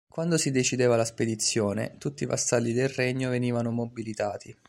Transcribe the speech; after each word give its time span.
Quando 0.09 0.37
si 0.39 0.49
decideva 0.49 0.95
la 0.95 1.05
spedizione 1.05 1.97
tutti 1.99 2.23
i 2.23 2.25
vassalli 2.25 2.73
del 2.73 2.89
regno 2.89 3.29
venivano 3.29 3.69
mobilitati. 3.69 4.57